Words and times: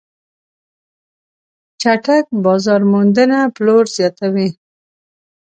چټک 1.81 2.25
بازار 2.43 2.81
موندنه 2.91 3.39
پلور 3.55 3.85
زیاتوي. 3.95 4.49